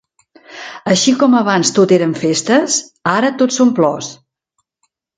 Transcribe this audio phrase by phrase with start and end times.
[0.93, 2.81] Així com abans tot eren festes,
[3.15, 4.13] ara tot són plors.